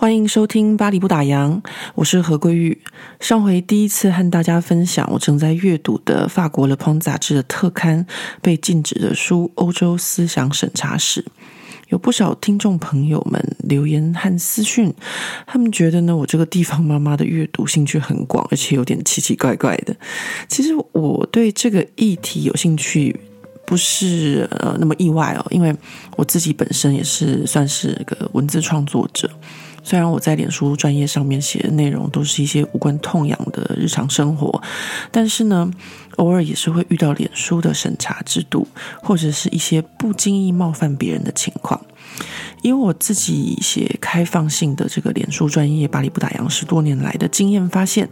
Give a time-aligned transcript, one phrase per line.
[0.00, 1.60] 欢迎收听《巴黎不打烊》，
[1.94, 2.80] 我是何桂玉。
[3.20, 8.06] 上回第一次和大家分享我正在阅读的法国《Le Point》杂志的特刊
[8.40, 11.20] 被禁止的书《欧洲思想审查史》，
[11.90, 14.90] 有不少听众朋友们留言和私讯，
[15.46, 19.94] 他们觉得呢，我这个地方妈妈的阅读兴趣很广，而且有点奇奇怪怪的。
[20.48, 23.14] 其实我对这个议题有兴趣，
[23.66, 25.76] 不是呃那么意外哦，因为
[26.16, 29.30] 我自己本身也是算是个文字创作者。
[29.82, 34.62] 虽然我在脸书专业上面写的内容都是一些无关痛痒的日常生活，
[35.10, 35.70] 但是呢，
[36.16, 38.66] 偶尔也是会遇到脸书的审查制度，
[39.02, 41.80] 或者是一些不经意冒犯别人的情况。
[42.62, 48.06] 因为我自己写开放性的这个脸书专业，巴黎不打烊十多年来的经验发现，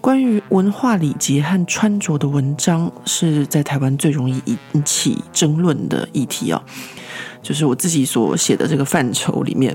[0.00, 6.62] 关于文化礼节和穿着的文章是在台湾最容易引起争论的议题哦，
[7.42, 9.74] 就是我自己所写的这个范畴里面。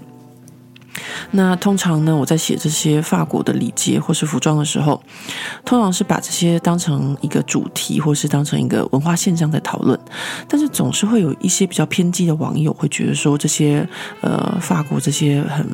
[1.32, 5.02] 那通常呢，我在写这些法国的礼节或是服装的时候，
[5.66, 10.00] 通常是把这些当成一个主题，或是当成一个文化现象在讨论。
[10.48, 13.88] 但是总是会有一些比较偏激的网友会觉得说，这些
[14.22, 15.68] 呃法国这些很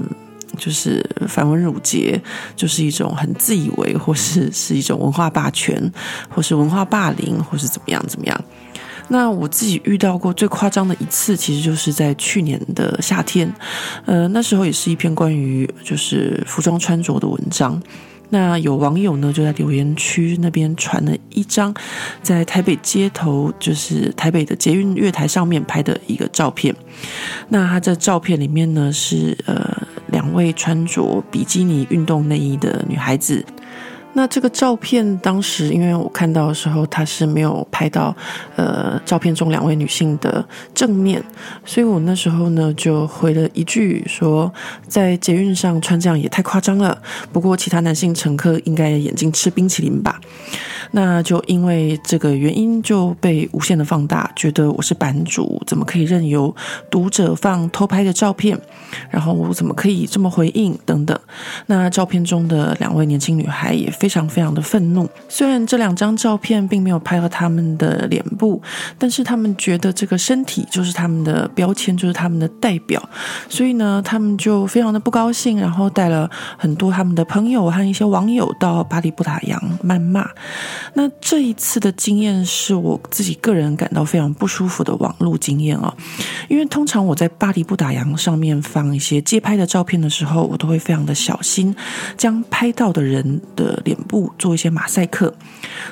[0.58, 2.20] 就是繁文缛节，
[2.56, 5.92] 就是一种很自以为，或是是一种文化霸权，
[6.30, 8.44] 或是文化霸凌，或是怎么样怎么样。
[9.10, 13.52] 那我自己遇到过最夸张的一次，其实就是在去年的夏天，
[14.06, 17.82] 呃，那时候也是一篇关于就是服装穿着的文章。
[18.32, 21.74] 那有网友呢就在留言区那边传了一张
[22.22, 26.76] 在台北街头，就是台北的捷运月台上面拍的一个照片。
[27.48, 29.76] 那他这照片里面呢是呃
[30.12, 33.44] 两位穿着比基尼运动内衣的女孩子。
[34.14, 38.16] 那这个照片当时，因为我看到的时候，他是没有拍到，
[38.56, 40.44] 呃，照片中两位女性的
[40.74, 41.24] 正面，
[41.64, 44.52] 所以我那时候呢就回了一句说，
[44.88, 46.98] 在捷运上穿这样也太夸张了。
[47.32, 50.20] 不过其他男性乘客应该眼睛吃冰淇淋吧？
[50.92, 56.54] 那就因为这个原因就被无限的放大，觉得我是版主，怎么可以任由
[56.90, 58.60] 读者放偷拍的照片？
[59.10, 60.78] 然后我怎么可以这么回应？
[60.86, 61.20] 等等。
[61.68, 65.08] 那照片中的两位年轻女孩也非常非常的愤怒。
[65.28, 68.62] 虽然这两张照片并没有拍到他们的脸部，
[68.98, 73.02] 但是他们觉得这个身体就是他们的标签，就是他们的代表。
[73.48, 80.28] 所以呢，他们就非常的不高兴，然后带了很多他们的朋友和一些网友到巴黎不打烊谩骂。
[80.94, 85.94] 那这一次的经验是我自己个人感到非常不舒服的网络经验啊，
[86.48, 91.76] 因为通常我在巴黎不打烊上面放一些街拍的照片的时候，我都会非常的小心，
[92.18, 95.34] 将拍到的人的脸部做一些马赛克。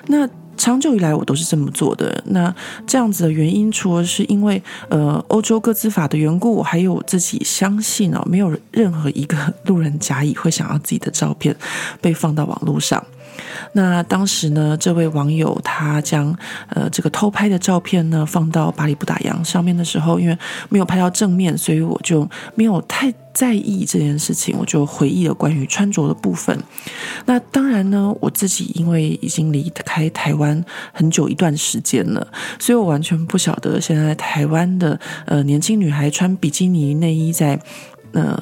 [0.07, 2.23] 那长久以来我都是这么做的。
[2.25, 2.53] 那
[2.87, 11.55] 这样子的原因，除了是因为呃欧洲各自法的缘故，还有我自己相信哦，没有任何一个路人甲乙会想要自己的照片
[12.01, 13.03] 被放到网络上。
[13.73, 16.35] 那当时呢，这位网友他将
[16.69, 20.37] 呃这个偷拍的照片呢放到巴黎不打烊上面的时候，因为
[20.69, 26.57] 没有拍到正面，所以我就没有太在意这件事情，我就回忆了关于穿着的部分。
[27.25, 32.27] 那当然呢，我自己因为已经离开台湾很久一段时间了，
[32.59, 37.59] 所以我完全不晓得现在台湾的呃年轻女孩穿比基尼内衣在
[38.13, 38.35] 嗯。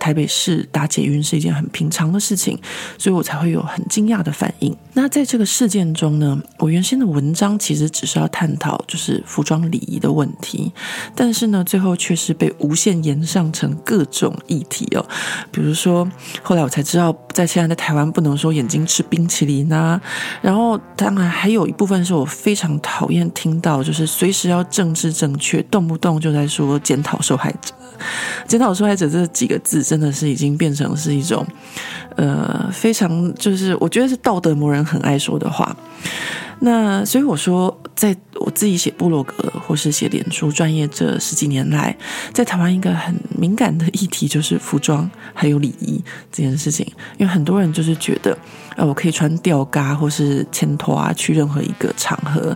[0.00, 2.58] 台北市打捷运是一件很平常的事情，
[2.98, 4.76] 所以我才会有很惊讶的反应。
[4.94, 10.72] 那在这个事件中呢，我原先的文章其实只是要探讨就是服装礼仪的问题，
[11.14, 15.06] 但是呢，最后却是被无限延上成各种议题哦。
[15.52, 16.10] 比如说，
[16.42, 20.00] 后来我才知道，在现在的台湾不能说眼睛吃冰淇淋啊。
[20.40, 27.74] 然后，当然还有一部分是我非常讨厌听到，就是随时要政治正确，动不动就在说检讨受害者。
[28.46, 31.46] 检讨受害者这几个字真的是已经变成是一种，
[32.20, 35.74] 呃，非常就是我觉得是道德魔人很爱说的话。
[36.62, 39.34] 那所以我说，在我自己写部落格
[39.66, 41.96] 或是写脸书专业这十几年来，
[42.34, 46.86] 在台湾一个很敏感的议题就是服装还有礼仪这件事情，
[47.16, 48.36] 因为很多人就是觉得，
[48.76, 52.54] 呃，我可以穿吊嘎或是前拖啊去任何一个场合。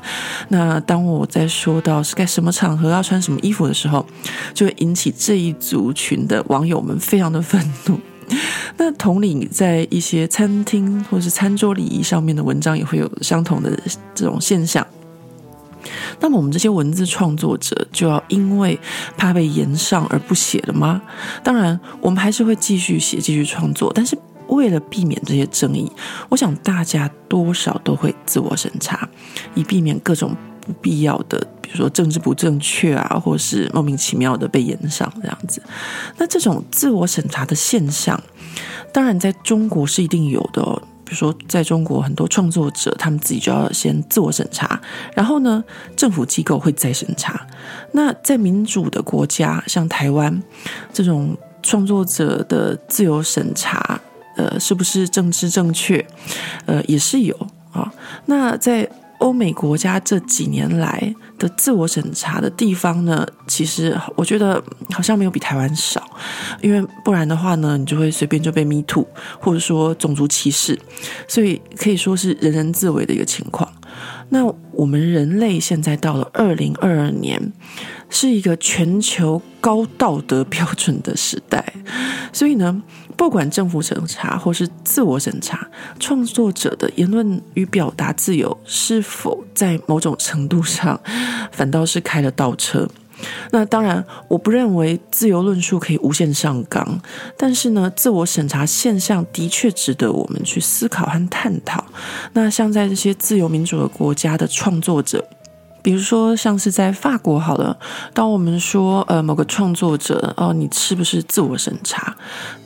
[0.49, 4.05] 那当我在说到是该什么场合要穿什么衣服的时候，
[4.52, 7.99] 就会引起这一族群的网友们非常的愤怒。
[8.76, 13.79] 那同理，在一些餐厅或是餐桌礼仪上面的文章，也会有相同的
[14.15, 14.87] 这种现象。
[16.21, 18.79] 那么我们这些文字创作者就要因为
[19.17, 21.03] 怕被炎上而不写了吗？
[21.43, 24.17] 当然，我们还是会继续写、继续创作，但是
[24.49, 25.91] 为了避免这些争议，
[26.29, 29.06] 我想大家多少都会自我审查，
[29.55, 30.35] 以避免各种
[30.66, 35.62] 不必要的，比如说政治不正确啊，或是莫名其妙的被延上这样子。
[36.16, 38.20] 那这种自我审查的现象，
[38.93, 40.82] 当然在中国是一定有的哦。
[41.06, 44.81] 比如说，在中国很多创作者，他们自己就要先自我审查，
[45.14, 45.62] 然后呢，
[45.94, 47.46] 政府机构会再审查。
[47.93, 50.43] 那在民主的国家，像台湾
[50.94, 54.00] 这种创作者的自由审查，
[54.38, 56.05] 呃，是不是政治正确？
[56.64, 57.37] 呃，也是有
[57.70, 57.93] 啊。
[58.25, 58.88] 那在
[59.19, 66.02] 欧美国家这几年来的自我审查的地方呢，其实我觉得好像没有比台湾少，
[66.61, 69.06] 因为不然的话呢，你就会随便就被 me too，
[69.40, 70.78] 或者说种族歧视，
[71.26, 73.70] 所以可以说是人人自危的一个情况。
[74.31, 77.53] 那我们人类现在到了二零二二年，
[78.11, 81.65] 是一个全球高道德标准的时代，
[82.32, 82.82] 所以呢，
[83.17, 85.69] 不管政府审查或是自我审查，
[86.00, 91.00] 创作者的言论与表达自由是否在某种程度上
[91.53, 92.88] 反倒是开了倒车？
[93.50, 97.00] 那当然，我不认为自由论述可以无限上纲，
[97.37, 101.85] 但是呢，自我审查现象的确值得我们去思考和探讨。
[102.32, 105.25] 那像在这些自由民主的国家的创作者，
[105.82, 107.76] 比如说像是在法国好了，
[108.12, 112.17] 当我们说呃某个创作者哦，你是不是自我审查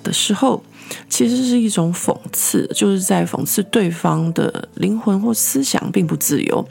[0.02, 0.62] 的时候，
[1.08, 6.66] 其实是一种讽刺，就是在讽刺对方的灵魂或思想并不自由。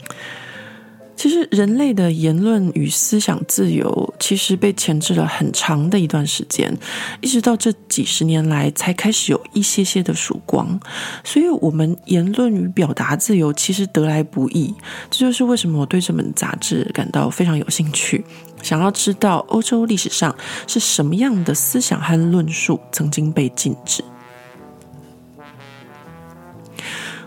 [1.18, 6.72] 其实，人类的言论与思想自由其实被钳制了很长的一段时间，
[7.20, 10.78] 一直到这几十年来才开始有一些些的曙光。
[11.24, 14.72] 所以，我们言论与表达自由其实得来不易。
[15.10, 18.24] 这就是为什么我对这本杂志感到非常有兴趣，
[18.62, 20.32] 想要知道欧洲历史上
[20.68, 24.04] 是什么样的思想和论述曾经被禁止。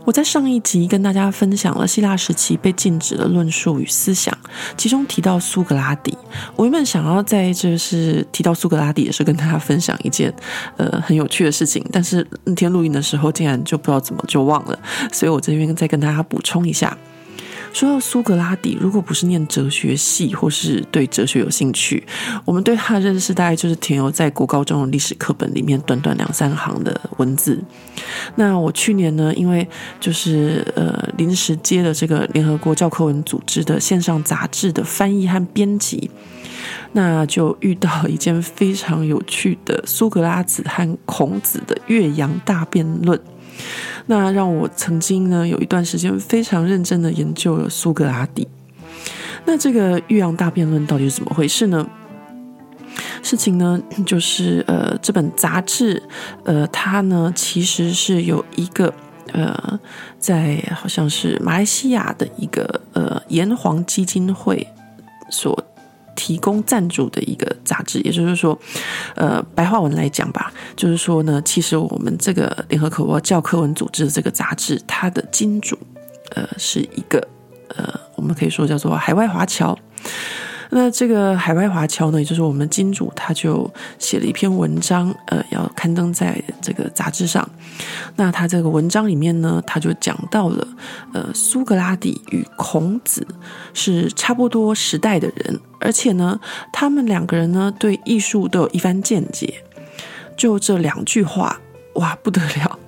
[0.04, 4.36] 我在上一集跟大家分享了希腊时期被禁止的论述与思想，
[4.76, 6.18] 其中提到苏格拉底。
[6.56, 10.34] 我原本想要在就是提到苏格拉底的时候跟大家分享一件
[10.78, 14.78] 呃很有趣的事情，但是那天录音的时候竟然就不知道怎么就忘了，
[15.12, 16.98] 所以我这边再跟大家补充一下。
[17.74, 22.04] 说到苏格拉底，如果不是念哲学系或是对哲学有兴趣，
[22.46, 27.60] 我们对他的认识大概就是停留在国高中的历史课本里面短短两三行的文字。
[28.36, 29.68] 那我去年呢，因为
[30.00, 36.12] 就是呃临时接了这个联合国教科文组织的线上杂志的翻译和编辑，
[36.92, 43.20] 那就遇到一件非常有趣的苏格拉子和孔子的岳阳大辩论。
[44.08, 48.48] 那让我曾经呢有一段时间非常认真的研究了苏格拉底。
[49.46, 51.88] 那这个岳阳大辩论到底是怎么回事呢？
[53.24, 56.02] 事情呢 就是呃这本杂志
[56.44, 58.94] 呃它呢其实是有一个
[59.32, 59.80] 呃
[60.20, 64.68] 在好像是马来西亚的一个呃炎黄基金会
[65.30, 65.71] 所。
[66.16, 68.58] 提供赞助的一个杂志，也就是说，
[69.16, 75.78] 呃，白话文来讲吧，就是说呢，其实我们这个联合国教科文组织的这个杂志，它的金主，
[76.36, 77.28] 呃，是一个，
[77.70, 79.78] 呃，我们可以说叫做海外华侨。
[80.74, 83.70] 那这个海外华侨呢，也就是我们金主，他就
[84.00, 87.48] 写了一篇文章，呃，要刊登在这个杂志上。
[88.16, 90.66] 那他这个文章里面呢，他就讲到了，
[91.14, 93.28] 呃，苏格拉底与孔子
[93.74, 96.40] 是差不多时代的人，而且呢，
[96.72, 99.54] 他们两个人呢，对艺术都有一番见解。
[100.38, 101.60] 就这两句话，
[101.96, 102.80] 哇，不得了，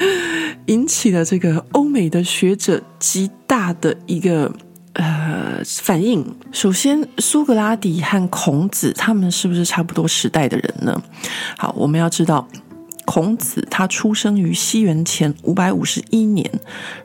[0.64, 4.50] 引起了这个欧美的学者极大的一个。
[4.94, 6.22] 呃，反应
[6.52, 11.02] 首先，苏格拉底和孔子他们是不是差不多时代的人呢？
[11.56, 12.46] 好，我们要知道，
[13.06, 16.50] 孔子他出生于西元前五百五十一年，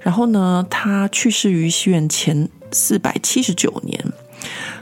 [0.01, 4.03] 然后呢，他去世于西元前四百七十九年。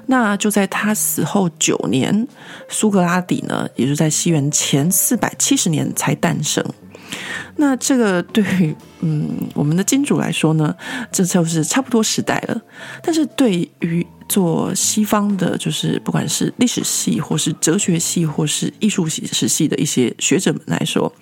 [0.07, 2.27] 那就在他死后九年，
[2.67, 6.63] 苏格拉底呢，也就在西元前四百七十年才诞生。
[7.57, 10.75] 那这个对于嗯我们的金主来说呢，
[11.11, 12.61] 这就是差不多时代了。
[13.01, 21.13] 但是对于做西方的，就是不管是历史系或是哲学系或是艺术史系的一些学者们来说，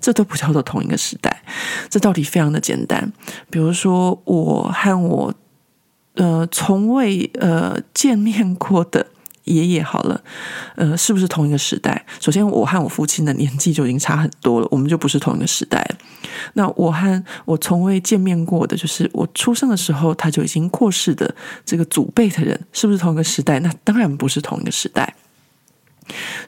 [0.00, 1.42] 这都不叫做同一个时代。
[1.90, 3.12] 这道理非常的简单。
[3.50, 5.34] 比如说，我和我
[6.14, 9.06] 呃从未呃见面过的
[9.44, 10.22] 爷爷好了，
[10.76, 12.04] 呃，是不是同一个时代？
[12.20, 15.84] 首先，我和我父亲的年纪就已经差很多了，我们就不是同一个时代。
[16.54, 21.34] 那我和我从未见面过的，就是我出生的时候他就已经过世的
[21.64, 23.58] 这个祖辈的人，是不是同一个时代？
[23.60, 25.14] 那当然不是同一个时代。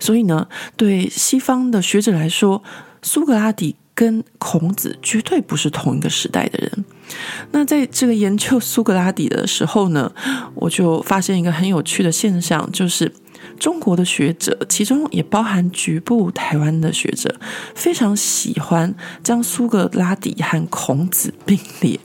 [0.01, 2.63] 所以呢，对西方的学者来说，
[3.03, 6.85] 苏格拉底跟孔子绝对不是同一个时代的人。
[7.53, 10.11] 那在这个研究苏格拉底的时候呢，
[10.55, 13.13] 我就发现一个很有趣的现象，就是
[13.59, 17.33] 中国的学者，其中也包含局部台湾的学者，
[17.75, 22.01] 非常喜欢将苏格拉底和孔子并列。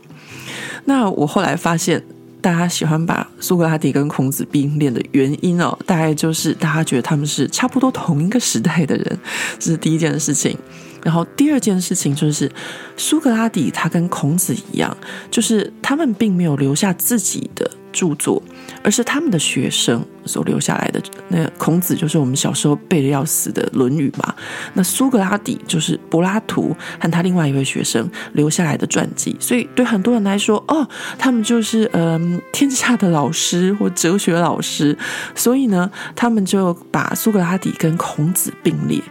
[0.85, 2.03] 那我后来发现，
[2.41, 9.19] 大家喜欢把苏格拉底跟孔子并列的原因哦，大概就是大家觉得他们是差不多同一个时代的人，
[9.57, 10.57] 这是第一件事情。
[11.03, 12.51] 然后第二件事情就是，
[12.97, 14.95] 苏格拉底他跟孔子一样，
[15.31, 18.41] 就是他们并没有留下自己的著作，
[18.83, 21.01] 而是他们的学生所留下来的。
[21.29, 24.33] 那孔子就是我们小时候背的要死的《论语》嘛，
[24.73, 29.35] 那苏格拉底就是柏拉图和他另外一位学生留下来的传记。
[29.39, 30.87] 所以对很多人来说，哦，
[31.17, 34.97] 他们就是嗯、呃、天下的老师或哲学老师，
[35.33, 39.01] 所以呢，他们就把苏格拉底跟孔子并列。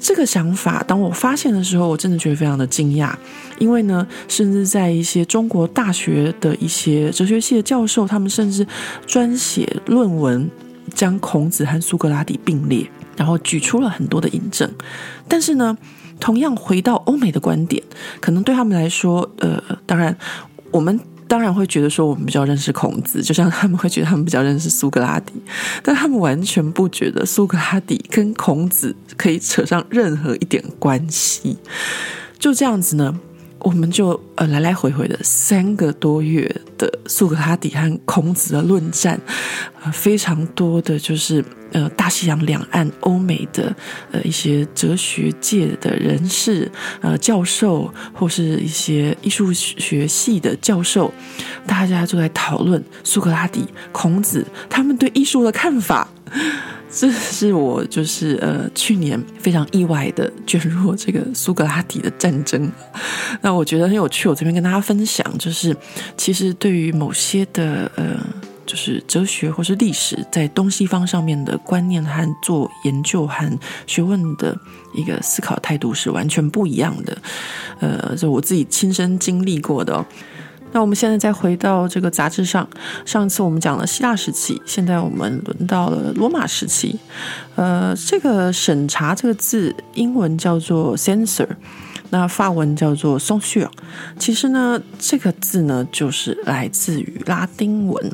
[0.00, 3.12] 这个想法，当我发现的时候，我真的觉得非常的惊讶，
[3.58, 8.66] 因为呢，甚至在一些中国大学的一些哲学系的教授，他们甚至
[9.06, 10.48] 专写论文，
[10.94, 14.70] 将孔子和苏格拉底并列，然后举出了很多的引证。
[15.26, 15.76] 但是呢，
[16.18, 17.82] 同样回到欧美的观点，
[18.20, 20.16] 可能对他们来说，呃，当然
[20.70, 20.98] 我们。
[21.28, 25.34] 当然会觉得说我们比较认识孔子，就像他们会觉得他们比较认识苏格拉底，
[25.84, 31.58] 但他们完全不觉得苏格拉底跟孔子可以扯上任何一点关系。
[32.38, 33.14] 就这样子呢，
[33.58, 39.20] 我们就呃来来回回的三个多月的苏格拉底和孔子的论战，
[39.82, 41.44] 呃，非常多的就是。
[41.72, 43.74] 呃，大西洋两岸、欧美的
[44.10, 46.70] 呃一些哲学界的人士、
[47.00, 51.12] 呃教授，或是一些艺术学系的教授，
[51.66, 56.08] 大家都在讨论苏格拉底、孔子他们对艺术的看法。
[56.90, 62.72] 这是我就是呃去年非常意外的卷入这个苏格拉底的战争。
[63.42, 65.76] 那我觉得很有趣，我这边跟大家分享，就是
[66.16, 68.16] 其实对于某些的呃。
[68.68, 74.54] 就是哲学或是历史在东西方上面的观念和做研究和学问的
[74.94, 77.18] 一个思考态度是完全不一样的，
[77.80, 80.04] 呃，就我自己亲身经历过的哦。
[80.70, 82.68] 那我们现在再回到这个杂志上，
[83.06, 86.98] 上次我们讲了希腊时期，现在我们轮到了罗马时期。
[87.56, 91.48] 呃，这个审查这个字，英文叫做 censor。
[92.10, 93.68] 那法文叫做 censure，
[94.18, 98.12] 其实呢，这个字呢就是来自于拉丁文。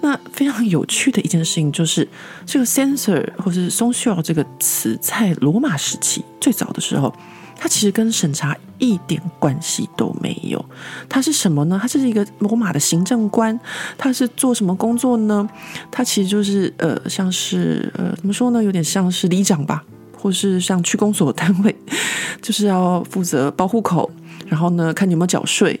[0.00, 2.06] 那非常有趣的一件事情就是，
[2.46, 7.14] 这个 censor 或是 censure 这个词在罗马时期最早的时候，
[7.56, 10.64] 它其实跟审查一点关系都没有。
[11.08, 11.78] 它是什么呢？
[11.80, 13.58] 它是一个罗马的行政官，
[13.96, 15.48] 他是做什么工作呢？
[15.90, 18.62] 他其实就是呃，像是呃，怎么说呢？
[18.62, 19.82] 有点像是里长吧。
[20.24, 21.76] 或是像区公所单位，
[22.40, 24.10] 就是要负责报户口，
[24.46, 25.78] 然后呢，看你有没有缴税，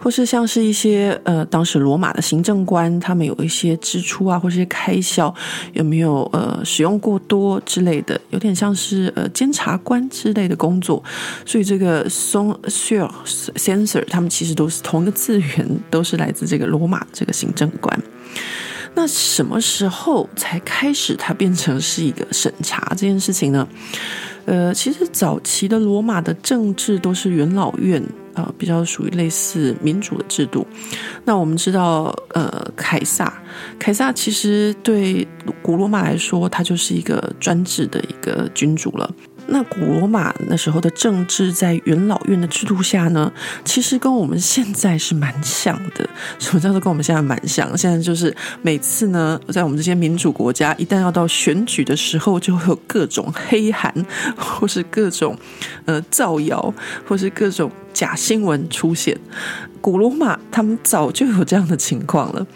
[0.00, 5.32] 或是像是一些呃，当时罗马的行政官，他们有一些支出啊，或是开销
[5.74, 11.00] 有没有呃使用过多之类的，有点像是呃监察官之类的工作。
[11.46, 13.08] 所以这个 sonsure
[13.54, 18.02] censor，他们其实都是同一个字源，都是来自这个罗马这个行政官。
[18.94, 23.66] 那什么时候才开始它变成是一个审查这件事情呢？
[24.46, 28.00] 呃，其实早期的罗马的政治都是元老院
[28.34, 30.66] 啊，呃，比较属于类似民主的制度。
[31.24, 33.42] 那我们知道，呃，凯撒，
[33.78, 35.26] 凯撒其实对
[35.62, 39.10] 古罗马来说，他就是一个专制的一个君主了。
[39.46, 43.32] 那古罗马那时候的政治在元老院的制度下呢，
[43.64, 46.08] 其实跟我们现在是蛮像的。
[46.38, 47.76] 什么叫做跟我们现在蛮像？
[47.76, 53.92] 现在就是每次呢，在我们这些民主国家，一旦要到选举的时候，就会有各种黑函，
[54.36, 55.36] 或是各种
[55.84, 56.72] 呃造谣，
[57.06, 59.18] 或是各种假新闻出现。
[59.80, 62.46] 古罗马他们早就有这样的情况了，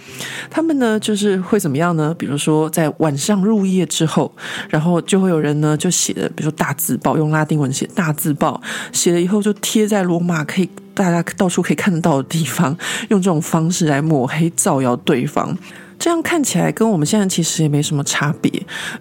[0.50, 2.14] 他们呢就是会怎么样呢？
[2.18, 4.34] 比如说在晚上入夜之后，
[4.70, 8.58] 然后就会有人呢就写的，比如说大字报，用拉丁文写大字报，
[8.92, 12.74] 写了以后就贴在罗马可以大家到处可以看得到的地方，
[13.10, 15.54] 用这种方式来抹黑造谣对方。
[15.98, 18.50] 这样看起来跟我们现在其实也没什么差别，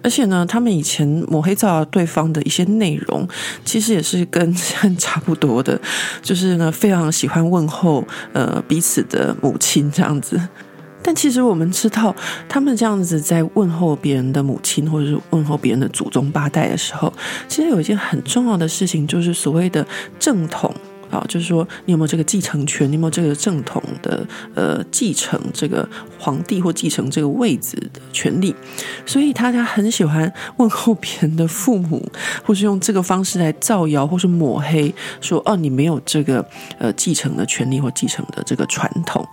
[0.02, 3.26] 而且呢，他们以前抹黑造谣对方的一些内容，
[3.64, 5.80] 其实也是跟现在差不多的，
[6.20, 10.40] 就是呢非常喜欢问候呃彼此的母亲这样子。
[11.00, 12.14] 但其实我们知道，
[12.48, 17.10] 他们这样子在问候别人的母亲，或者是问候别人的祖宗八代的时候，
[17.46, 19.86] 其实有一件很重要的事情，就是所谓的
[20.18, 20.74] 正统。
[21.10, 22.86] 啊，就是说，你有没有这个继承权？
[22.88, 25.88] 你有没有这个正统的呃继承这个
[26.18, 28.54] 皇帝或继承这个位子的权利？
[29.06, 32.06] 所以他他很喜欢问候别人的父母，
[32.44, 36.44] 或是用这个方式来造谣，或是抹黑，说哦，你没有这个
[36.78, 39.26] 呃继承的权利或继承的这个传统。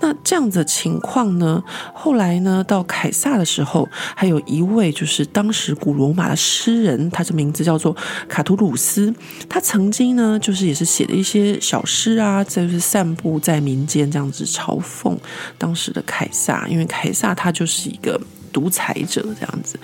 [0.00, 1.62] 那这样的情况呢，
[1.94, 7.96] 后来呢，到凯撒的时候，还有一位就是当时古罗马的诗人，他的名字叫做
[8.28, 9.14] 卡图鲁斯，
[9.48, 11.19] 他曾经呢，就是也是写的。
[11.20, 15.16] 一些小诗啊，就是散布在民间，这样子嘲讽
[15.58, 18.20] 当时的凯撒，因为凯撒他就是一个
[18.52, 19.78] 独裁者这样子。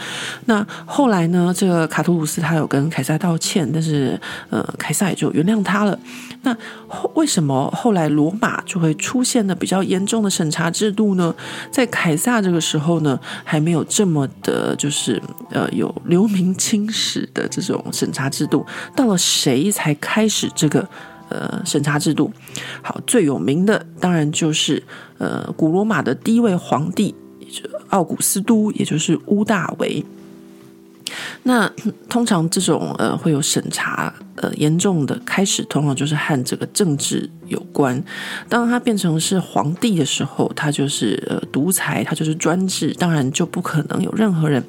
[0.47, 5.97] 那后来呢，这个卡图鲁斯他有跟凯撒道歉，但是呃，凯撒也就原谅他了。
[6.43, 6.57] 那
[6.89, 11.35] 后为什么后来罗马就会出现了比较严重的审查制度呢？
[11.71, 18.65] 在凯撒这个时候呢，还没有这么的，就是呃有留名青史的这种审查制度。
[18.95, 20.89] 到了谁才开始这个？
[21.29, 22.31] 呃，审查制度，
[22.83, 24.83] 好，最有名的当然就是
[25.19, 27.15] 呃，古罗马的第一位皇帝，
[27.89, 30.05] 奥古斯都，也就是屋大维。
[31.45, 31.71] 那
[32.09, 38.03] 通常这种呃会有审查呃严重的开始，通常就是和这个政治有关。
[38.49, 44.63] 当他变成是皇帝的时候，他就是呃独裁，他就是专制，当然就不可能有任何人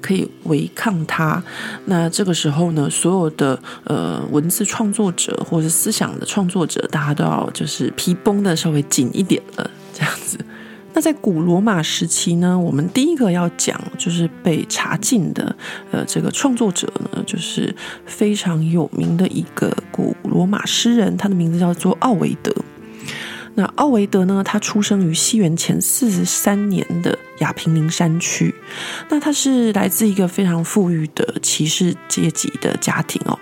[0.00, 1.42] 可以违抗他。
[1.86, 10.38] 那这个时候呢，所有的呃文字创作者或者是思想的创作者，大家都要就是皮绷的稍微紧一点了，这样子。
[10.98, 15.54] 那在古罗马时期呢，我们第一个要讲就是被查禁的，
[15.92, 17.72] 呃，这个创作者呢，就是
[18.04, 22.52] 非常有名的一个古罗马诗人，他的名字叫做奥维德。
[23.54, 28.54] 那奥维德呢，他出生于西元前四十三年的亚平宁山区。
[29.08, 33.38] 那他是来自一个非常富裕的骑士阶级的家庭哦。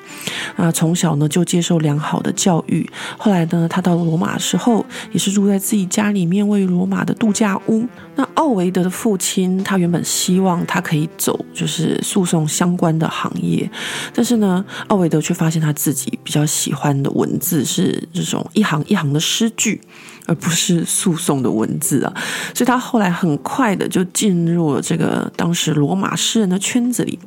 [0.56, 2.88] 那从小呢就接受良好的教育。
[3.18, 7.86] 后来呢，他到罗马的时候，也是住在自己家里面位于罗马的度假屋。
[8.14, 13.68] 那奥维德的父亲，他原本希望他可以走就是诉讼相关的行业，
[14.14, 19.80] 但是呢，奥维德却发现他自己比较喜欢的文字是这种一行一行的诗句。
[20.26, 22.12] 而不是诉讼的文字啊，
[22.54, 27.18] 所以他后来很快的就进入了这个当时罗马诗人的圈子里。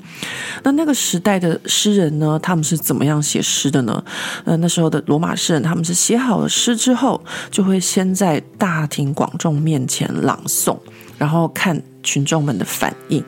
[0.64, 4.04] 那那个时代的诗人呢，他们是怎么样写诗的呢？
[4.44, 10.78] 呃，那时候的罗马诗人，他们是写好了诗之后，就会先在大庭广众面前朗诵，
[11.18, 13.24] 然后看群众们的反应，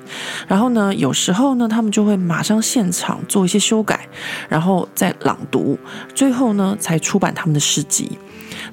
[0.48, 4.08] 然后呢，有时候呢，他们就会马上现场做一些修改，
[4.50, 5.78] 然后再朗读，
[6.14, 8.18] 最后呢，才出版他们的诗集。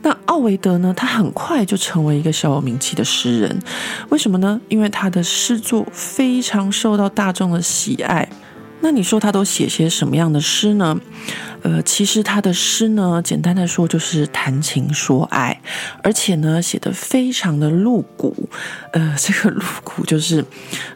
[0.03, 3.59] 那奥维德呢，他很快就成为一个小有名气的诗人，
[4.11, 4.61] 为什么呢？
[4.69, 8.29] 因为他的诗作非常受到大众的喜爱。
[8.81, 10.99] 那你说他都写些什么样的诗呢？
[11.63, 15.61] 呃，其实他的诗呢，简单的说就是谈情说爱，
[16.03, 18.49] 而且呢，写得非常的露骨。
[18.93, 20.45] 呃， 这个露骨就是，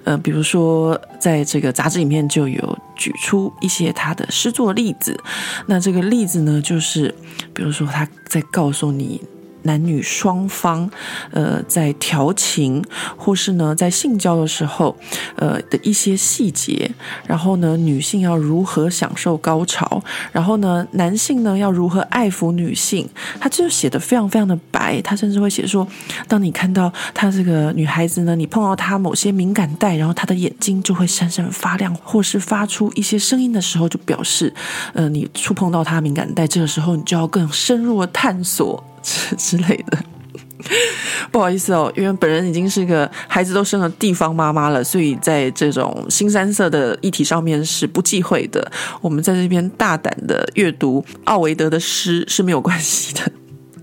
[0.05, 5.19] 呃，比如说在这个杂志里面就有举出一些他的诗作例子。
[5.67, 7.13] 那这个例子呢，就是
[7.53, 9.21] 比如说他在告诉你。
[9.63, 10.91] 男女双方，
[11.31, 12.83] 呃，在调情
[13.17, 14.97] 或是呢，在性交的时候，
[15.37, 16.91] 呃的一些细节，
[17.27, 23.09] 然后呢，女性要如何享受高潮，然后呢，男性呢要如何爱抚女性，
[23.41, 25.87] 他就写得非常非常的白，他甚至会写说，
[26.29, 34.53] 当你看到他这个女孩子呢，你碰到她某些敏感带，然后她的眼睛就会闪闪发亮，或是发出一些声音的时候，就表示，
[34.93, 38.83] 呃，你触碰到她敏感带，这个时候你就要更深入的探索。
[39.37, 39.99] 之类的，
[41.31, 48.71] 不好意思哦，因为本人已经是一个孩子都生了地方妈妈了，所以在这种新三色的议题上面是不忌讳的。
[49.01, 53.33] 我们在这边大胆的阅读奥维德的诗是没有关系的。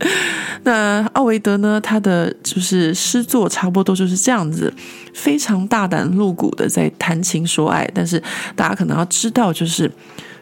[0.64, 4.74] 那奥维德呢，他的就是诗作差不多就是这样子，
[5.14, 8.22] 非常大胆露骨的在谈情说爱，但是
[8.56, 9.92] 大家可能要知道，就是。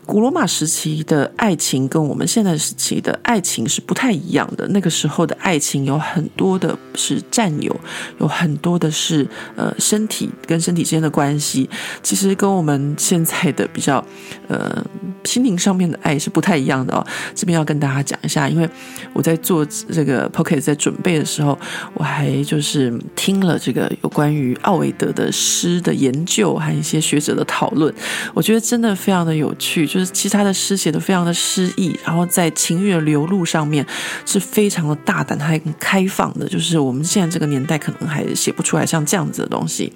[0.08, 4.66] 古罗马时期的爱情跟我们现在时期的爱情是不太一样的。
[4.70, 7.78] 那个时候的爱情有很多的是占有，
[8.20, 11.70] 有很多的是呃身体跟身体之间的关系。
[12.02, 14.04] 其实跟我们现在的比较
[14.48, 14.82] 呃
[15.26, 17.06] 心灵上面的爱是不太一样的哦。
[17.36, 18.68] 这边要跟大家讲一下，因为
[19.12, 21.60] 我在做这个 podcast 在准备的时候，
[21.94, 27.94] 我还就是听了这个有关于奥维德的诗的研究，还有一些学者的讨论。
[28.34, 29.86] 我觉得真的非常的有趣。
[29.97, 33.84] 就就是其实他的诗写的非常的诗意，然后在情欲的流露上面
[34.28, 39.92] 是非常的大胆，还很开放的，就是我们现在这个年代可能还写不出来像这样子的东西。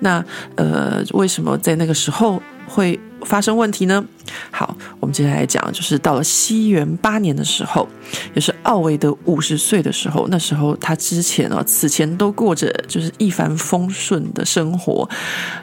[0.00, 4.04] 那呃，为什么在那个时候会发生问题呢？
[4.50, 7.88] 好，我们接下来讲，就是到了西元八年的时候，
[8.34, 10.26] 也是奥维德五十岁的时候。
[10.28, 15.08] 那时候他之前啊，此前都过着就是一帆风顺的生活。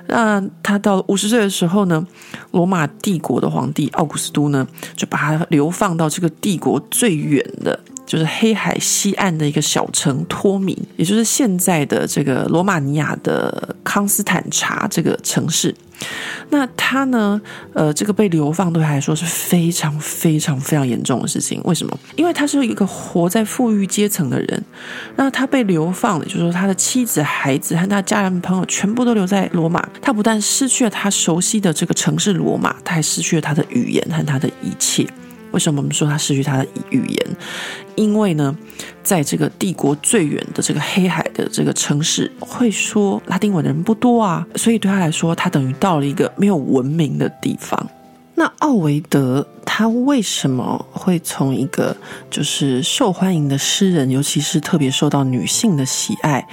[0.08, 2.06] 那他到了五十岁的时候呢，
[2.52, 15.76] 罗马帝国的皇帝奥古斯都呢，就把他流放到这个帝国最远的，就是黑海西岸的一个小城托米，也就是现在的这个罗马尼亚的康斯坦察这个城市。
[16.50, 17.42] 那他呢？
[17.74, 21.60] 呃，这个被流放对他来说是非常非常非常严重的事情。
[21.64, 21.98] 为什么？
[22.16, 24.64] 因为他是一个活在富裕阶层的人。
[25.16, 29.88] 那他被流放的，就是说他的妻子、孩子和他家人朋友全部都留在罗马。
[30.02, 35.08] 他不但失去了他熟悉的这个城市罗马，他还失去了他的语言和他的一切。
[35.54, 37.38] 为什么我们说他失去他的语言？
[37.96, 38.56] 因为呢，
[39.04, 47.88] 在这个帝国最远的这个黑海的这个城市，会说拉丁文的人不多啊，所以对他来说，他等于到了一个没有文明的地方。
[48.36, 51.96] 那奥维德他为什么会从一个
[52.32, 56.48] 就是受欢迎的诗人，尤其是特别受到女性的喜爱，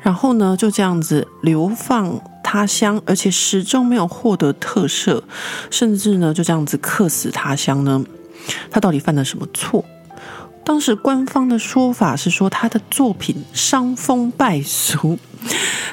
[0.00, 5.22] 然后呢就这样子流放他乡，而且始终没有获得特赦，
[5.70, 8.02] 甚至呢就这样子客死他乡呢？
[8.70, 9.84] 他到底犯了什么错？
[10.64, 15.16] 当时官方的说法是说他的作品伤风败俗，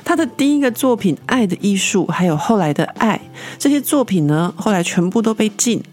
[0.03, 3.21] 他的第一个作品《爱的艺术》，还有后来的《爱》
[3.59, 5.83] 这些作品呢，后来全部都被禁。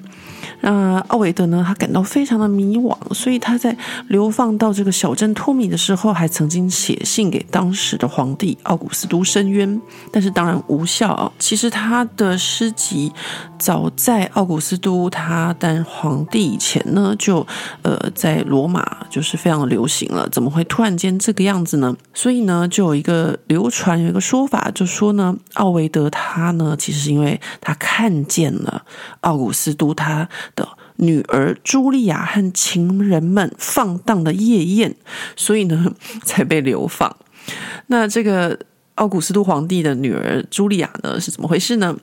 [0.62, 1.64] 那奥维德呢？
[1.66, 3.76] 他感到非常的迷惘，所以他在
[4.08, 9.80] 流放到这个小镇托米的时候，还曾经写信给当时的皇帝奥古斯都申冤，
[10.12, 11.32] 但是当然无效啊。
[11.38, 13.10] 其实他的诗集
[13.58, 17.46] 早在奥古斯都他当皇帝以前呢，就
[17.82, 20.28] 呃在罗马就是非常流行了。
[20.28, 21.96] 怎么会突然间这个样子呢？
[22.12, 28.82] 所以呢，就有一个流传，有一个说法，就说呢，奥维德他呢，其实是因为他看见了
[29.20, 30.28] 奥古斯都他。
[30.54, 34.94] 的女儿茱莉亚和情人们放荡的夜宴，
[35.36, 37.16] 所以呢才被流放。
[37.86, 38.58] 那这个
[38.96, 41.96] 奥古斯都皇帝的女儿茱莉亚呢是怎么回事呢？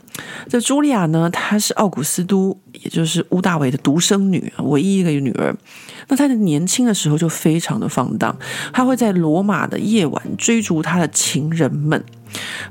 [0.50, 5.56] 这茱莉亚呢，她是奥古斯都，也就是屋大维的独生女，唯一一个女儿。
[6.08, 8.36] 那她的年轻的时候就非常的放荡，
[8.74, 12.04] 她会在罗马的夜晚追逐她的情人们。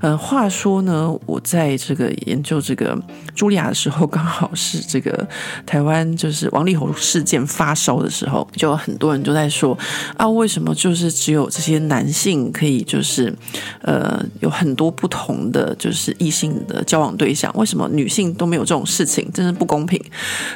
[0.00, 2.96] 呃，话说呢，我在这个研究这个
[3.34, 5.26] 茱莉亚的时候， 刚好是这个
[5.64, 9.76] 台湾就是王力宏事件发烧的时候，就很多人都在说
[10.16, 13.34] 啊，为什么就是只有这些男性可以就是
[13.82, 20.02] 呃有很多不同的就是异性的交往对象，为什么女性都没有这种事情，真是不公平。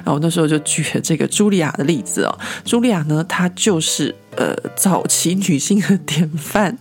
[0.04, 6.76] 然后那时候就举这个茱莉亚的例子哦，茱莉亚呢，她就是呃早期女性的典范。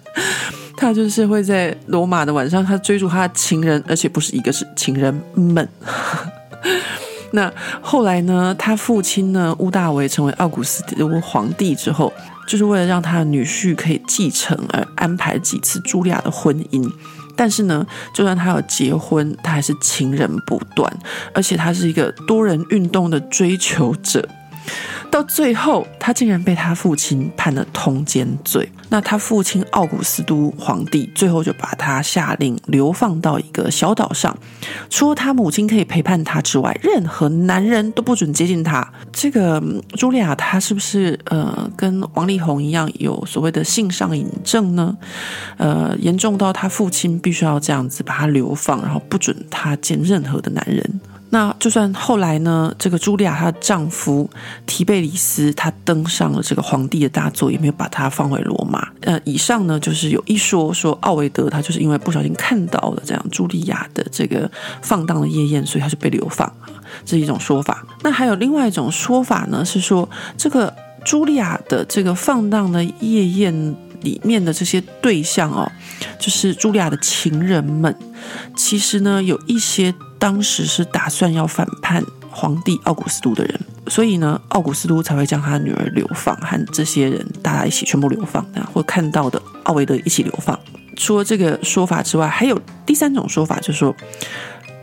[0.79, 5.67] 他就是会在罗马的晚上，他追逐他的情人，而且不是一个，是情人们。
[7.31, 12.11] 那后来呢，他父亲呢，屋大维成为奥古斯都皇帝之后，
[12.47, 16.89] 就是为了让他的女婿可以继承而安排几次茱莉亚的婚姻。
[17.35, 20.91] 但是呢，就算他有结婚，他还是情人不断，
[21.33, 24.27] 而且他是一个多人运动的追求者。
[25.11, 28.69] 到最后，他竟然被他父亲判了通奸罪。
[28.89, 34.35] 那他父亲奥古斯都皇帝最后就把他下令流放到一个小岛上，
[34.89, 38.87] 除了他母亲可以陪伴他之外，任何男人都不准接近他。
[39.11, 39.61] 这个
[39.93, 44.97] 茱莉亚，她是不是呃跟王力宏一样有所谓的性上瘾症呢？
[45.57, 50.99] 呃，严重到他父亲必须要这样子把他流放，然后不准他见任何的男人。
[51.31, 54.27] 那就算后来呢，这个茱莉亚她的丈夫
[54.65, 58.87] 提贝里斯他登上了这个皇帝的大座，也没有把她放回罗马。
[59.01, 64.49] 呃，以上呢就是有一说说奥维德他就是因为不小心看到了这样茱莉亚的这个
[64.81, 66.51] 放荡的夜宴，所以他就被流放，
[67.05, 67.85] 这是一种说法。
[68.01, 70.73] 那还有另外一种说法呢，是说这个
[71.05, 75.71] 茱莉亚的这个放荡的夜宴里面的这些对象哦，
[76.19, 77.95] 就是茱莉亚的情人们，
[78.55, 79.93] 其实呢有一些。
[80.19, 90.59] 当时是打算要反叛皇帝奥古斯都的人，所以呢，奥古斯都才会将他女儿流放，和这些人大家一起全部流放，然后看到的奥维德一起流放。
[90.97, 93.95] 除了这个说法之外，还有第三种说法，就是说，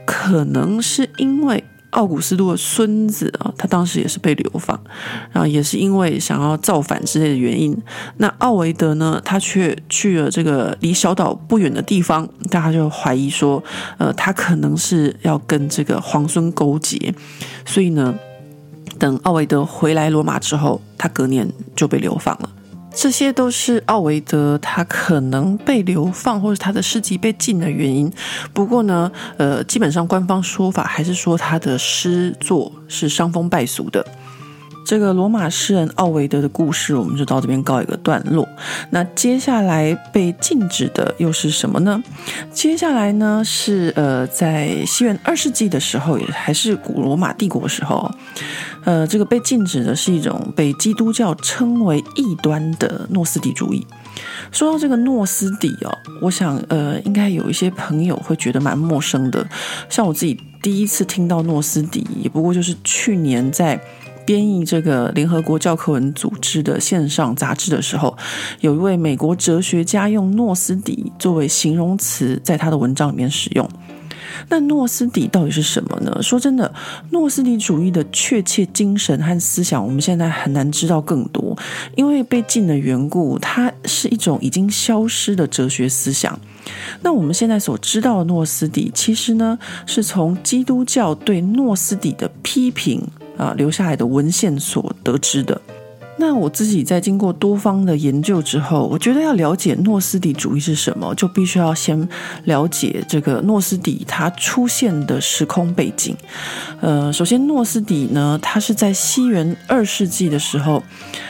[0.06, 1.62] 可能是因为
[1.96, 4.78] 奥古斯都的孙子啊，他当时也是被流放，
[5.32, 7.74] 然后也是因为想要造反之类的原因。
[8.18, 13.64] 那奥维德呢，他却去了这个离小岛不远的地方，大家就怀疑说，
[13.96, 17.14] 呃，他可能是要跟这个皇孙勾结，
[17.64, 18.14] 所以呢，
[18.98, 22.50] 等奥维德回来罗马之后，他隔年就被流放了。
[22.98, 28.10] 这些都是奥维德他可能被流放或者他的诗集被禁的原因。
[28.54, 34.04] 不过呢，呃，基本上官方说法还是说他的诗作是伤风败俗的。
[34.86, 38.48] 这个罗马诗人奥维德的故事，我们就到这边告一个段落。
[38.90, 42.00] 那接下来被禁止的又是什么呢？
[42.52, 48.08] 接下来呢是呃，在西元二世纪的时候，也还是古罗马帝国的时候，
[48.84, 53.84] 呃，这个被禁止的是一种被基督教称为异端的诺斯底主义。
[54.52, 59.44] 说到这个诺斯底哦，我想呃，应该有一些朋友会觉得蛮陌生的。
[59.88, 63.80] 像我自己第一次听到诺斯底，也不过就是去年在。
[64.26, 68.14] 编译这个联合国教科文组织的线上杂志的时候，
[68.60, 73.66] 有一位美国哲学家用诺斯底作为形容词，在他的文章里面使用。
[74.48, 76.22] 那诺斯底到底是什么呢？
[76.22, 76.70] 说真的，
[77.10, 81.56] 诺斯底主义的确切精神和思想，我们现在很难知道更多，
[81.94, 86.38] 因为被禁的缘故，它是一种已经消失的哲学思想。
[87.00, 93.02] 那我们现在所知道的诺斯底，其实呢，是从基督教对诺斯底的批评。
[93.36, 95.60] 啊，留下来的文献所得知的。
[96.18, 102.08] 那我自己在经过多方的研究之后，我觉得要了解诺斯底主义是什么，就必须要先
[102.44, 106.16] 了解这个诺斯底它出现的时空背景。
[106.80, 110.82] 呃，首先诺斯底呢，它是在西元二世纪的时候。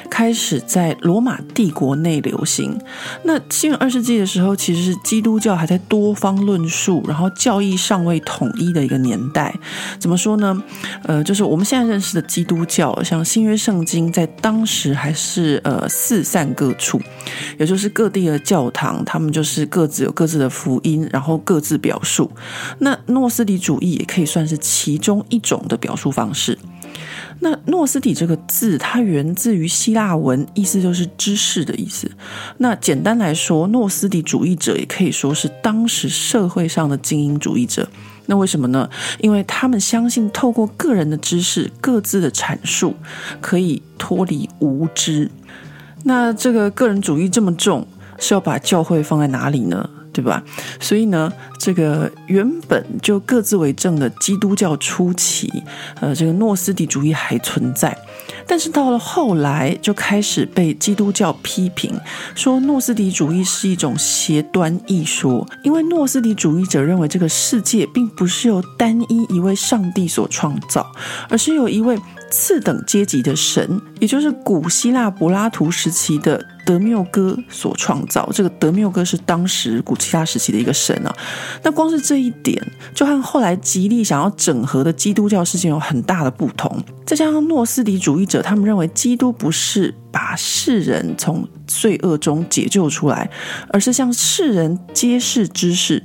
[0.09, 2.79] 开始在罗马帝国内流行。
[3.25, 9.53] 那西元二世纪的时候，其实是基督教还在多方论述，然后教义尚未统一的一个年代。
[9.99, 10.63] 怎么说呢？
[11.03, 17.01] 呃，就是我们现在认识的基督教，像新约圣经，在当时还是呃四散各处，
[17.59, 22.31] 也就是各地的教堂，他们就是各自有各自的福音，然后各自表述。
[22.79, 26.59] 那诺斯底主义也可以算是其中一种的表述方式。
[27.41, 32.11] 那诺斯底这个字，它源自于希腊文，意思就是知识的意思。
[32.59, 37.87] 那简单来说，诺斯底主义者也可以说是当时社会上的精英主义者。
[38.27, 38.89] 那为什么呢？
[39.19, 42.95] 因为他们相信透过个人的知识、各自的阐述，
[43.41, 45.31] 可以脱离无知。
[46.05, 47.87] 那这个个人主义这么重，
[48.19, 49.89] 是要把教会放在哪里呢？
[50.13, 50.43] 对吧？
[50.81, 55.53] 所以呢，这个原本就各自为政的基督教初期，
[56.01, 57.95] 呃，这个诺斯底主义还存在，
[58.47, 61.93] 但是到了后来就开始被基督教批评，
[62.35, 70.87] 说诺斯底主义是一种邪端异说，因为诺斯底主义者认为这个世界并不是由单一一位上帝所创造，
[71.29, 71.99] 而是有一位
[72.31, 78.29] 次等阶级的神，也就是古希腊柏拉图时期的德缪哥所创造。
[78.33, 81.15] 这个德缪哥是当时古希腊时期的一个神啊。
[81.63, 82.61] 那光是这一点，
[82.95, 86.83] 就和后来极力想要整合的基督教事件有很大的不同。
[87.05, 93.29] 再加上诺斯底主义者，他们认为基督不是把世人从罪恶中解救出来，
[93.69, 96.03] 而是向世人揭示知识。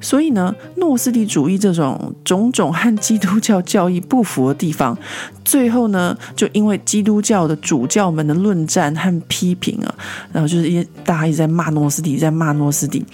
[0.00, 4.96] 所以呢，诺斯底主义这种种种和基督教教义不符的地方，
[5.44, 9.94] 最后呢，就因为基督教的主教们的论战和批评啊，
[10.32, 13.04] 然后就是一大家一直在骂诺斯底，在骂诺斯底，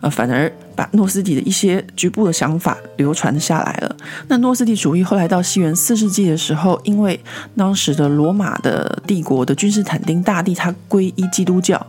[0.00, 0.50] 呃，反而。
[0.78, 3.96] 把诺斯底的一些局部的想法流传下来了。
[4.28, 7.18] 那诺斯底主义后来到西元四世纪的时候，因为
[7.56, 11.84] 当时的罗马的帝国的君士坦丁大帝他皈依基督教，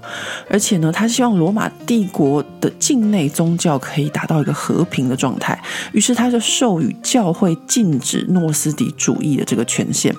[0.49, 10.12] 而且呢，他希望罗马帝国的境内宗教可以达到一个和平的状态，于是他就授予教会禁止诺斯底主义的这个权限，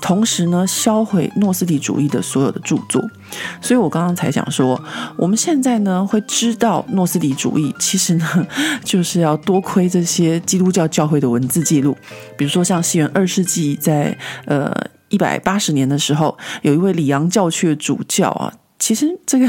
[0.00, 3.00] 同时呢，销毁诺斯底主义的所有的著作。
[3.60, 4.82] 所以我刚刚才讲说，
[5.16, 8.07] 我们现在呢会知道诺斯底主义其实。
[8.14, 8.46] 呢，
[8.84, 11.96] 就是要多亏这些基督教教会的文字记录，
[12.36, 14.16] 比如说像西元二世纪在
[14.46, 14.72] 呃
[15.08, 19.48] 一百八十年的时候，有一位里昂教区的主教啊，其实这个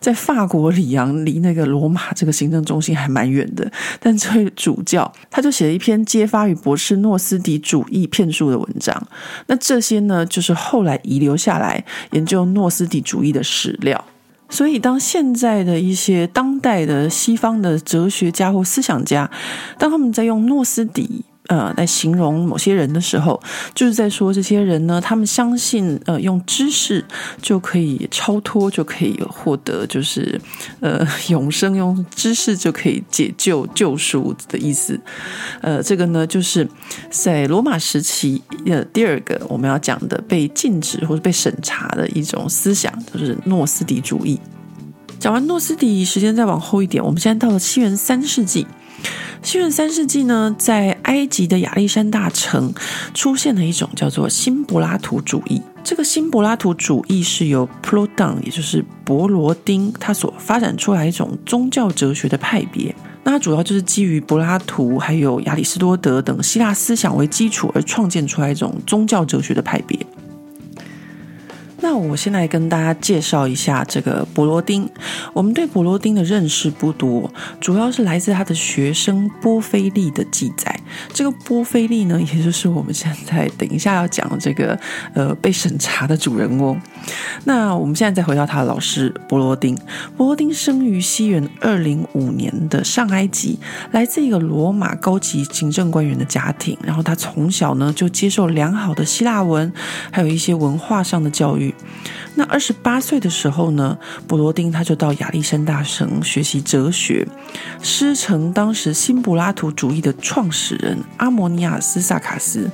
[0.00, 9.08] 在法国里昂离那个罗马这个行政中心还蛮远的，但这位主教他就写了一篇揭发与博士诺斯底主义骗术的文章，
[9.46, 14.04] 那这些呢，就是后来遗留下来研究诺斯底主义的史料。
[14.52, 19.30] 所以，当现在的一些当代的西方的哲学家或思想家，
[19.78, 23.38] 当他们在用诺斯底呃在形容某些人的时候，
[23.74, 27.04] 就是在说这些人呢，他们相信呃用知识
[27.42, 30.40] 就可以超脱，就可以获得就是
[30.80, 34.98] 呃永生，用知识就可以解救救赎的意思。
[35.60, 36.66] 呃，这个呢就是
[37.10, 44.40] 在罗马时期呃第二个我们要讲的被禁止或者被审查的一种思想，就是诺斯底主义。
[45.18, 48.66] 讲完诺斯底，时间再往后一点，我们现在到了西元三世纪。
[49.42, 52.72] 西元三世纪呢，在埃及的亚历山大城
[53.12, 55.60] 出现了一种叫做新柏拉图主义。
[55.82, 62.94] 这个新柏拉图主义是由 Platon，也就是柏罗丁，他所发展出来一种宗教哲学的派别。
[63.24, 69.96] 那它主要就是基于柏拉图还有亚里士多德等希腊思想为基础而创建出来一种宗教哲学的派别。
[71.82, 74.88] 那我先来跟大家介绍一下这个博罗丁。
[75.32, 80.80] 我们对博罗丁的认识不多，主要是来自他的学生波菲利的记载。
[81.12, 84.78] 这个波菲利呢，也就是我们现在等一下要讲的这个
[85.14, 86.80] 呃被审查的主人翁。
[87.44, 89.76] 那我们现在再回到他的老师波罗丁。
[90.16, 93.58] 波罗丁生于西元二零五年的上埃及，
[93.90, 96.76] 来自一个罗马高级行政官员的家庭。
[96.82, 99.72] 然后他从小呢就接受良好的希腊文，
[100.10, 101.74] 还有一些文化上的教育。
[102.34, 107.26] 那二十八岁的时候呢，柏罗丁他就到亚历山大城学习哲学，
[107.82, 112.70] 师承当时新柏拉图主义的创始人阿摩尼亚斯·萨卡斯。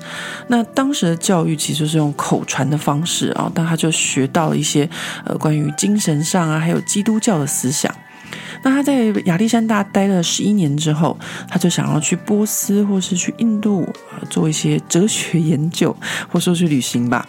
[0.47, 4.89] 那当时的教育其实是用口传的方式啊，但他就学到了一些
[5.25, 7.93] 呃关于精神上啊，还有基督教的思想。
[8.63, 11.19] 那他在亚历山大待了十一年之后，
[11.49, 15.97] 他就想要去波斯或是去印度呃做一些哲学研究，
[16.29, 17.27] 或说去旅行吧。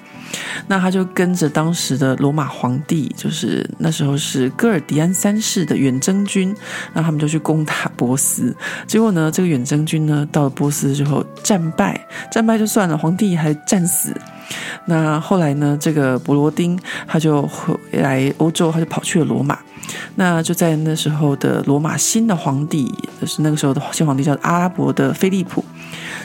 [0.67, 6.55] 那他就跟着当时的罗马皇帝，就是那时候是哥尔迪安三世的远征军，
[6.93, 8.55] 那他们就去攻打波斯。
[8.85, 11.99] 结果呢，这个远征军呢到了波斯之后战败，
[12.31, 14.13] 战败就算了，皇帝还战死。
[14.85, 19.57] 那后来呢，这个柏罗丁他就回来欧洲，他就跑去了罗马。
[20.15, 25.63] 那就在那时候的罗马新的皇帝，就是那个时候的新皇帝叫阿拉伯的菲利普。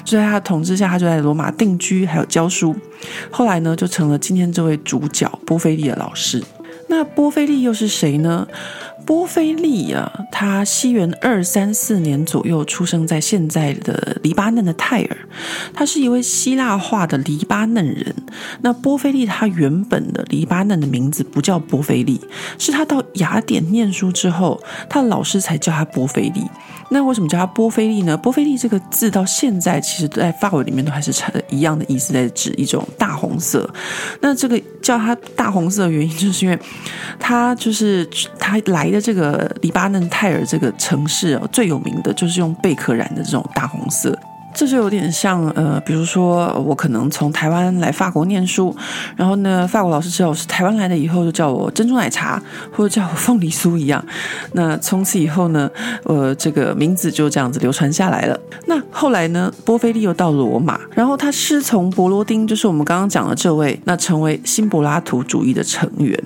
[0.04, 2.76] 就在他的统治下，他就在罗马定居，还有教书。
[3.30, 6.42] 后来呢，就成了今天这位主角波菲利的老师。
[6.88, 8.46] 那波菲利又是谁呢？
[9.06, 15.16] 波菲利啊，他西元二三四年左右出生在现在的黎巴嫩的泰尔，
[15.74, 18.14] 他是一位希腊化的黎巴嫩人。
[18.62, 22.18] 那波菲利他原本的黎巴嫩的名字不叫波菲利，
[22.58, 26.42] 是他到雅典念书之后，他老师才叫他波菲利。
[26.90, 28.16] 那为什么叫他波菲利呢？
[28.16, 31.12] 波菲利这个字到现在其实在法文里面都还是
[31.50, 33.68] 一样的意思，在指一种大红色。
[34.20, 36.58] 那这个叫他大红色的原因，就是因为
[37.18, 44.18] 他就是他来的这个黎巴嫩泰尔这个城市哦，最有名的就是用贝壳染的这种大红色。
[44.54, 48.74] 这就有点像呃，比如说我可能从台湾来法国念书，
[49.16, 52.40] 然后呢，法国老师知道我是台湾来的以后，就叫我珍珠奶茶
[52.72, 54.02] 或者叫我凤梨酥一样。
[54.52, 55.68] 那从此以后呢，
[56.04, 58.38] 呃，这个名字就这样子流传下来了。
[58.66, 66.18] 那后来呢，波菲利又到罗马，然后他师从柏罗丁，就是我们刚刚讲的这位，那成为新柏拉图主义的成员。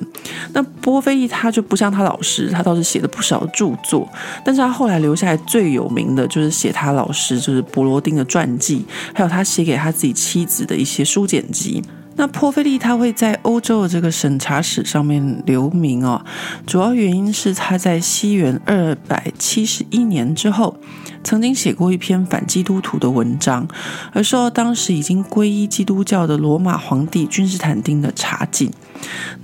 [0.53, 4.07] 那波菲利他就不像他老师，他倒是写了不少著作，
[4.45, 11.83] 但是他后来留下来最有名的就是写他老师，就是柏罗丁的传记，还有他写给他自己妻子的一些书简集。
[12.17, 16.21] 那波菲利他会在欧洲的这个审查史上面留名哦，
[16.67, 20.77] 主要原因是他在西元二百七十一年之后，
[21.23, 23.69] 曾经写过一篇反基督徒的文章，
[24.13, 28.69] 而受到当时已经皈依基督教的罗马皇帝君士坦丁的查禁。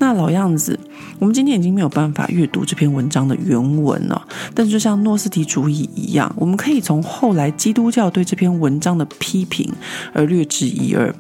[0.00, 0.80] 那老样子，
[1.18, 9.72] 我们今天已经没有办法阅读这篇文章的原文了，但是就像诺斯底主义一样，我们可以从后来基督教对这篇文章的批评
[10.12, 11.14] 而略知一二。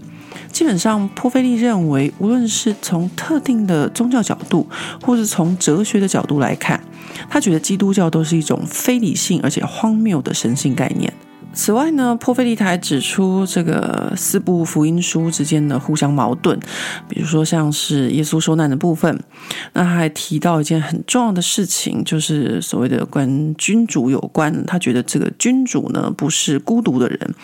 [0.52, 4.66] 基本上，波菲利认为，无论是从特定的宗教角度，
[5.02, 6.80] 或是从哲学的角度来看，
[7.28, 11.12] 他觉得基督教都是一种非理性而且荒谬的神性概念。
[11.54, 16.58] 此外呢，破费利还指出这个四部福音书之间的互相矛盾，
[17.08, 19.18] 比如说像是耶稣受难的部分。
[19.72, 24.64] 那他还提到一件很重要的事情，就是所谓的跟君主有关。
[24.66, 27.34] 他觉得这个君主呢，不是孤独的人，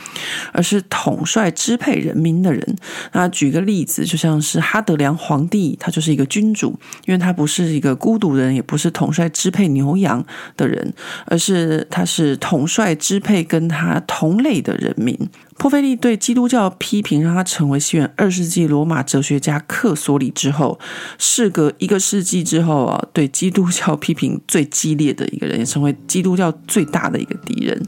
[0.52, 2.76] 而是统帅支配人民的人。
[3.12, 10.24] 那举个例子，就像是哈德良皇帝，他就是一个君主，因为他不是一个孤独的人，也不是统帅支配牛羊
[10.56, 10.92] 的人，
[11.26, 13.99] 而是他是统帅支配跟他。
[14.00, 15.16] 同类的人民，
[15.58, 20.78] 波菲利对基督教批评，让他成为西元二世纪罗马哲学家克索里之后，
[21.18, 27.80] 事隔一个世纪之后啊，对基督教批评最激烈的一个人，也成为基督教最大的一个敌人。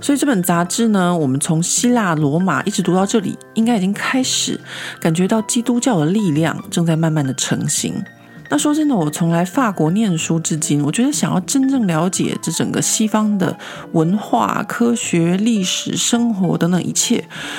[0.00, 4.60] 所以这本杂志呢，我们从希腊罗马一直读到这里，应该已经开始
[5.00, 7.94] 感觉到基督教的力量正在慢慢的成型。
[8.54, 13.58] 那说真的，我从来法国念书至今，我觉得想要真正了解这整个西方的
[13.94, 17.16] 文化、科学、历史、生活等等一切，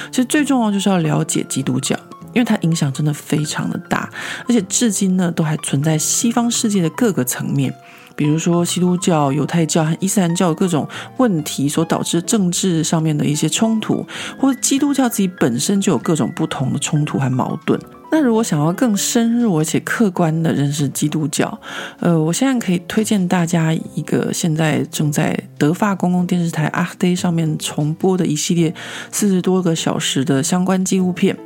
[0.09, 1.97] 其实最重要就是要了解基督教，
[2.33, 4.09] 因为它影响真的非常的大，
[4.47, 7.75] 而且至今呢都还存在西方世界的各个层面，
[8.15, 14.07] 比如说基督教、犹太教和伊斯兰教各种问题所导致政治上面的一些冲突，
[14.39, 17.77] 或者基督教自己本身就有各种不同的冲突和矛盾。
[18.15, 21.59] 那如果想要更深入而且客观的认识基督教，
[21.99, 28.73] 呃，我现在可以推荐大家一个现在正在德法公共电视台阿德上面重播的一系列
[29.11, 31.37] 四十多个小时的相关纪录片。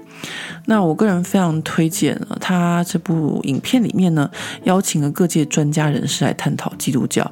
[0.65, 4.29] 那我个人非常推荐他这部影片里面呢，
[4.63, 7.27] 邀请了各界专家人士来探讨基督教，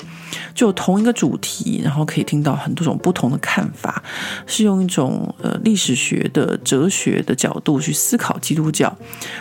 [0.56, 4.02] 就同一个主题，然后可以听到很多种不同的看法，
[4.48, 8.96] 是用一种呃历史学的哲学的角度去思考基督教，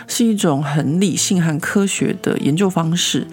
[0.07, 3.25] 是一种很理性和科学的研究方式。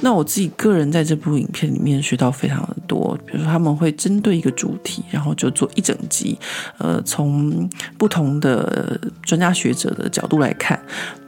[0.00, 6.36] 那我自己个人在这部影片里面学到非常的多，比如说他们会针对一个主题，然后就做一整集，
[6.78, 10.80] 呃，从不同的专家学者的角度来看。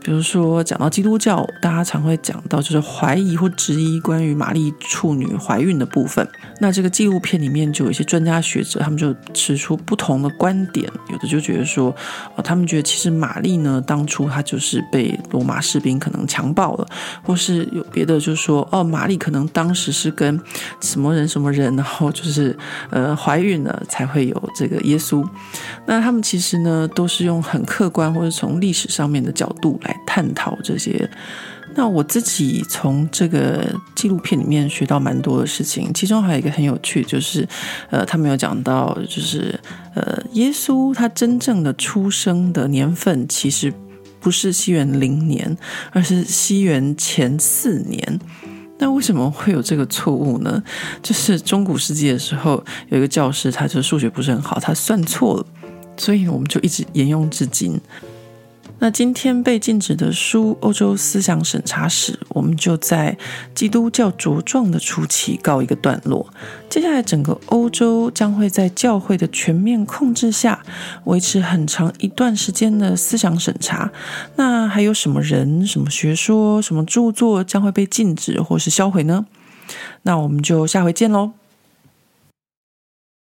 [0.03, 6.26] 比如说，讲到基督教，大家常会讲到就是怀疑或质疑关于玛丽处女怀孕的部分。
[6.59, 10.91] 那这个纪录片里面就有一些专家学者，他们就持出不同的观点。
[11.11, 11.95] 有的就觉得说，
[12.35, 16.87] 哦，他们觉得其实玛丽呢，当初她就是被罗马士兵可能强暴了，
[17.22, 20.41] 或是有别的，就是说，哦，玛丽可能当时是跟
[20.81, 22.57] 什么人什么人，然后就是
[22.89, 25.22] 呃怀孕了，才会有这个耶稣。
[25.85, 29.96] 那他们其实呢，都是用很客观或者从历史上面的角度来。
[30.06, 31.08] 探讨这些，
[31.76, 33.64] 那我自己从这个
[33.94, 37.46] 纪录片里面学到蛮多的事情，其中还有一个很有趣，就是
[37.90, 39.56] 呃，他们有讲到，就是
[39.94, 43.72] 呃，耶稣他真正的出生的年份其实
[44.18, 45.56] 不是西元零年，
[45.92, 48.20] 而是西元前四年。
[48.78, 50.60] 那为什么会有这个错误呢？
[51.00, 55.46] 就是中古世纪的时候，有一个教师，他就数学不是很好，他算错了，
[56.01, 57.78] 所以我们就一直沿用至今。
[58.78, 63.14] 那今天被禁止的书《欧洲思想审查史》，我们就在
[63.55, 66.26] 基督教茁壮的初期告一个段落。
[66.70, 70.62] 接下来，整个欧洲将会在教会的全面控制下，
[71.05, 73.92] 维持很长一段时间的思想审查。
[74.36, 79.26] 那还有什么人、什么学说、什么著作将会被禁止或是销毁呢？
[80.05, 81.32] 那我们就下回见喽。